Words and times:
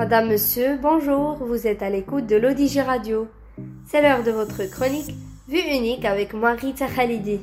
Madame, 0.00 0.30
monsieur, 0.30 0.78
bonjour, 0.80 1.34
vous 1.44 1.66
êtes 1.66 1.82
à 1.82 1.90
l'écoute 1.90 2.26
de 2.26 2.36
l'Odigi 2.36 2.80
Radio. 2.80 3.28
C'est 3.86 4.00
l'heure 4.00 4.22
de 4.22 4.30
votre 4.30 4.64
chronique 4.64 5.14
Vue 5.46 5.60
unique 5.60 6.06
avec 6.06 6.32
moi 6.32 6.52
Rita 6.52 6.86
Khalidi. 6.86 7.38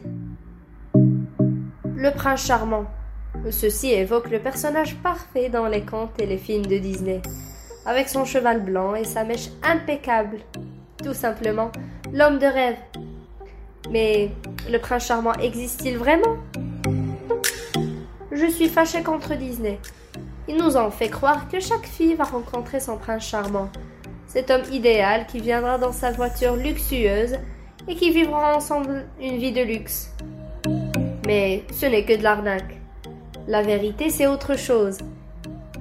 Le 0.96 2.10
prince 2.15 2.47
charmant. 2.47 2.85
Ceci 3.51 3.92
évoque 3.92 4.31
le 4.31 4.40
personnage 4.40 4.96
parfait 5.04 5.49
dans 5.49 5.67
les 5.67 5.81
contes 5.81 6.20
et 6.20 6.26
les 6.26 6.40
films 6.40 6.65
de 6.65 6.79
Disney, 6.79 7.22
avec 7.85 8.10
son 8.10 8.26
cheval 8.26 8.63
blanc 8.63 8.96
et 8.96 9.03
sa 9.03 9.24
mèche 9.24 9.49
impeccable. 9.62 10.39
Tout 11.03 11.13
simplement, 11.13 11.71
l'homme 12.12 12.39
de 12.39 12.47
rêve. 12.47 12.78
Mais 13.92 14.31
le 14.67 14.79
prince 14.79 15.05
charmant 15.05 15.33
existe-t-il 15.33 15.99
vraiment? 15.99 16.38
Je 18.31 18.48
suis 18.48 18.67
fâchée 18.67 19.03
contre 19.03 19.35
Disney. 19.35 19.77
Il 20.48 20.58
nous 20.58 20.78
en 20.78 20.92
fait 20.92 21.10
croire 21.10 21.50
que 21.50 21.60
chaque 21.60 21.86
fille 21.86 22.16
va 22.16 22.24
rencontrer 22.24 22.80
son 22.80 22.98
prince 22.98 23.26
charmant, 23.26 23.70
cet 24.28 24.50
homme 24.50 24.64
idéal 24.72 25.26
qui 25.28 25.40
viendra 25.40 25.78
dans 25.78 25.92
sa 25.92 26.12
voiture 26.12 26.55
luxueuse 26.55 27.36
et 27.88 27.96
qui 27.96 28.12
vivront 28.12 28.55
ensemble 28.55 29.08
une 29.20 29.38
vie 29.38 29.52
de 29.52 29.62
luxe. 29.62 30.12
Mais 31.26 31.64
ce 31.74 31.86
n'est 31.86 32.05
que 32.05 32.16
de 32.16 32.24
l'arnaque. 32.24 32.78
La 33.48 33.62
vérité, 33.62 34.10
c'est 34.10 34.28
autre 34.28 34.58
chose. 34.58 34.98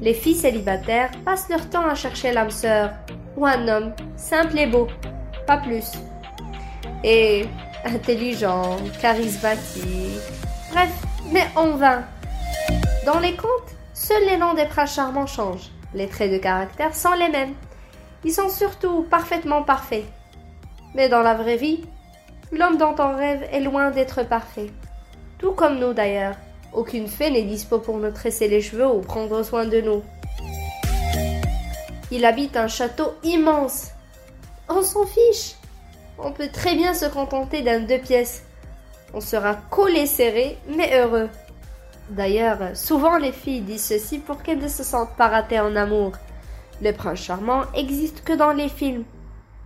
Les 0.01 0.15
filles 0.15 0.35
célibataires 0.35 1.11
passent 1.25 1.49
leur 1.49 1.69
temps 1.71 1.87
à 1.87 1.95
chercher 1.95 2.33
l'âme 2.33 2.51
sœur 2.51 2.91
ou 3.37 3.47
un 3.47 3.69
homme 3.69 3.93
simple 4.17 4.59
et 4.59 4.67
beau, 4.67 4.89
pas 5.47 5.59
plus. 5.59 5.93
Et 7.05 7.47
intelligent, 7.85 8.77
charismatique, 9.01 10.21
bref, 10.73 10.91
mais 11.33 11.47
en 11.55 11.77
vain. 11.77 12.05
Dans 13.05 13.21
les 13.21 13.37
contes, 13.37 13.76
Seuls 13.99 14.27
les 14.27 14.37
noms 14.37 14.53
des 14.53 14.67
princes 14.67 14.95
charmants 14.95 15.27
changent. 15.27 15.71
Les 15.95 16.07
traits 16.07 16.31
de 16.31 16.37
caractère 16.37 16.95
sont 16.95 17.15
les 17.15 17.31
mêmes. 17.31 17.55
Ils 18.25 18.33
sont 18.33 18.51
surtout 18.51 19.05
parfaitement 19.05 19.63
parfaits. 19.63 20.05
Mais 20.95 21.09
dans 21.09 21.23
la 21.23 21.33
vraie 21.33 21.57
vie, 21.57 21.83
l'homme 22.53 22.77
dont 22.77 22.95
on 22.99 23.17
rêve 23.17 23.49
est 23.51 23.61
loin 23.61 23.91
d'être 23.91 24.23
parfait. 24.23 24.71
Tout 25.39 25.53
comme 25.53 25.79
nous 25.79 25.95
d'ailleurs. 25.95 26.37
Aucune 26.75 27.09
fée 27.09 27.31
n'est 27.31 27.45
dispo 27.45 27.79
pour 27.79 27.97
nous 27.97 28.11
tresser 28.11 28.49
les 28.49 28.61
cheveux 28.61 28.87
ou 28.87 29.01
prendre 29.01 29.43
soin 29.43 29.65
de 29.65 29.81
nous. 29.81 30.03
Il 32.11 32.27
habite 32.27 32.59
un 32.59 32.69
château 32.69 33.15
immense. 33.25 33.93
On 34.69 34.83
s'en 34.83 35.07
fiche. 35.07 35.55
On 36.19 36.33
peut 36.33 36.51
très 36.53 36.75
bien 36.75 36.93
se 36.93 37.07
contenter 37.07 37.63
d'un 37.63 37.81
deux 37.81 37.99
pièces. 37.99 38.45
On 39.15 39.23
sera 39.23 39.55
collé 39.55 40.05
serré, 40.05 40.59
mais 40.69 40.99
heureux. 40.99 41.31
D'ailleurs, 42.11 42.59
souvent 42.75 43.17
les 43.19 43.33
filles 43.33 43.63
disent 43.63 43.85
ceci 43.85 44.19
pour 44.19 44.43
qu'elles 44.43 44.61
ne 44.61 44.69
se 44.69 44.85
sentent 44.85 45.17
pas 45.17 45.29
ratées 45.29 45.61
en 45.61 45.75
amour. 45.75 46.13
Le 46.81 46.93
prince 46.93 47.21
charmant 47.21 47.63
existe 47.75 48.23
que 48.23 48.33
dans 48.33 48.53
les 48.53 48.69
films. 48.69 49.05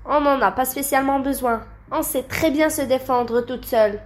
On 0.04 0.20
n'en 0.20 0.40
a 0.40 0.50
pas 0.50 0.64
spécialement 0.64 1.20
besoin. 1.20 1.62
On 1.92 2.02
sait 2.02 2.22
très 2.22 2.50
bien 2.50 2.70
se 2.70 2.82
défendre 2.82 3.42
toute 3.42 3.66
seule. 3.66 4.00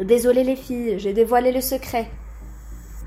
Désolée 0.00 0.44
les 0.44 0.56
filles, 0.56 0.98
j'ai 0.98 1.12
dévoilé 1.12 1.52
le 1.52 1.60
secret. 1.60 2.10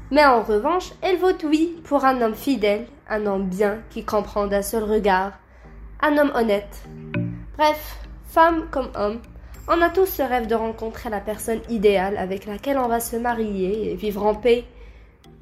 Mais 0.10 0.26
en 0.26 0.42
revanche, 0.42 0.94
elle 1.02 1.18
vote 1.18 1.44
oui 1.44 1.82
pour 1.84 2.06
un 2.06 2.22
homme 2.22 2.34
fidèle, 2.34 2.88
un 3.10 3.26
homme 3.26 3.48
bien 3.48 3.80
qui 3.90 4.06
comprend 4.06 4.48
d'un 4.48 4.62
seul 4.62 4.84
regard, 4.84 5.34
un 6.02 6.18
homme 6.18 6.32
honnête. 6.34 6.82
Bref, 7.58 7.98
femme 8.30 8.68
comme 8.72 8.90
homme, 8.96 9.20
on 9.68 9.82
a 9.82 9.90
tous 9.90 10.06
ce 10.06 10.22
rêve 10.22 10.48
de 10.48 10.56
rencontrer 10.56 11.10
la 11.10 11.20
personne 11.20 11.60
idéale 11.70 12.18
avec 12.18 12.46
laquelle 12.46 12.78
on 12.78 12.88
va 12.88 13.00
se 13.00 13.18
marier 13.18 13.92
et 13.92 13.96
vivre 13.96 14.26
en 14.26 14.34
paix. 14.34 14.64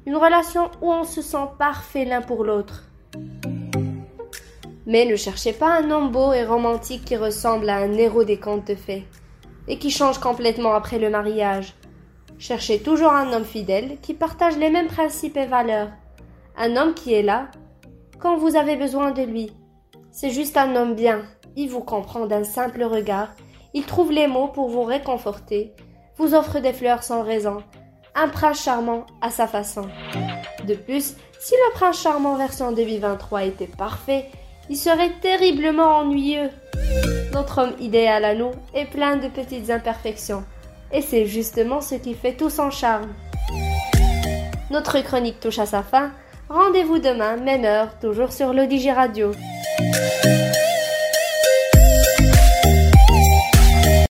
Une 0.04 0.16
relation 0.16 0.70
où 0.82 0.92
on 0.92 1.04
se 1.04 1.22
sent 1.22 1.48
parfait 1.58 2.04
l'un 2.04 2.22
pour 2.22 2.44
l'autre. 2.44 2.84
Mais 4.86 5.04
ne 5.04 5.16
cherchez 5.16 5.52
pas 5.52 5.78
un 5.78 5.90
homme 5.90 6.10
beau 6.10 6.32
et 6.32 6.44
romantique 6.44 7.04
qui 7.04 7.16
ressemble 7.16 7.68
à 7.68 7.76
un 7.76 7.92
héros 7.92 8.24
des 8.24 8.38
contes 8.38 8.66
de 8.68 8.74
fées 8.74 9.06
et 9.68 9.78
qui 9.78 9.90
change 9.90 10.18
complètement 10.18 10.74
après 10.74 10.98
le 10.98 11.10
mariage. 11.10 11.74
Cherchez 12.38 12.80
toujours 12.80 13.12
un 13.12 13.32
homme 13.32 13.44
fidèle 13.44 13.98
qui 14.02 14.14
partage 14.14 14.56
les 14.56 14.70
mêmes 14.70 14.88
principes 14.88 15.36
et 15.36 15.46
valeurs. 15.46 15.90
Un 16.56 16.76
homme 16.76 16.94
qui 16.94 17.14
est 17.14 17.22
là 17.22 17.48
quand 18.18 18.36
vous 18.36 18.56
avez 18.56 18.76
besoin 18.76 19.10
de 19.10 19.22
lui. 19.22 19.52
C'est 20.10 20.30
juste 20.30 20.56
un 20.56 20.76
homme 20.76 20.94
bien. 20.94 21.22
Il 21.56 21.68
vous 21.68 21.80
comprend 21.80 22.26
d'un 22.26 22.44
simple 22.44 22.82
regard 22.84 23.28
il 23.76 23.84
trouve 23.84 24.10
les 24.10 24.26
mots 24.26 24.48
pour 24.48 24.70
vous 24.70 24.84
réconforter, 24.84 25.70
vous 26.16 26.34
offre 26.34 26.60
des 26.60 26.72
fleurs 26.72 27.02
sans 27.02 27.22
raison, 27.22 27.58
un 28.14 28.26
prince 28.28 28.62
charmant 28.64 29.04
à 29.20 29.28
sa 29.28 29.46
façon. 29.46 29.82
De 30.66 30.74
plus, 30.74 31.14
si 31.38 31.52
le 31.52 31.74
prince 31.74 32.00
charmant 32.00 32.36
version 32.36 32.72
2023 32.72 33.44
était 33.44 33.66
parfait, 33.66 34.30
il 34.70 34.78
serait 34.78 35.12
terriblement 35.20 35.98
ennuyeux. 35.98 36.48
Notre 37.34 37.64
homme 37.64 37.74
idéal 37.78 38.24
à 38.24 38.34
nous 38.34 38.52
est 38.74 38.86
plein 38.86 39.16
de 39.16 39.28
petites 39.28 39.68
imperfections, 39.68 40.44
et 40.90 41.02
c'est 41.02 41.26
justement 41.26 41.82
ce 41.82 41.96
qui 41.96 42.14
fait 42.14 42.32
tout 42.32 42.48
son 42.48 42.70
charme. 42.70 43.12
Notre 44.70 44.98
chronique 45.02 45.38
touche 45.38 45.58
à 45.58 45.66
sa 45.66 45.82
fin. 45.82 46.12
Rendez-vous 46.48 46.98
demain, 46.98 47.36
même 47.36 47.66
heure, 47.66 47.98
toujours 47.98 48.32
sur 48.32 48.54
l'Odigi 48.54 48.90
Radio. 48.90 49.32